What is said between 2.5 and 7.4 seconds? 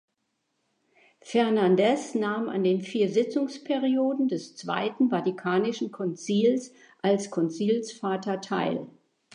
den vier Sitzungsperioden des Zweiten Vatikanischen Konzils als